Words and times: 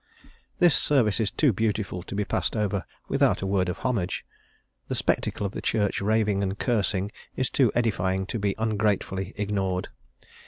THIS 0.57 0.73
service 0.73 1.19
is 1.19 1.29
too 1.29 1.53
beautiful 1.53 2.01
to 2.01 2.15
be 2.15 2.25
passed 2.25 2.55
over 2.57 2.85
without 3.07 3.43
a 3.43 3.45
word 3.45 3.69
of 3.69 3.77
homage; 3.77 4.25
the 4.87 4.95
spectacle 4.95 5.45
of 5.45 5.51
the 5.51 5.61
Church 5.61 6.01
raving 6.01 6.41
and 6.41 6.57
cursing 6.57 7.11
is 7.35 7.51
too 7.51 7.71
edifying 7.75 8.25
to 8.25 8.39
be 8.39 8.55
ungratefully 8.57 9.31
ignored. 9.35 9.89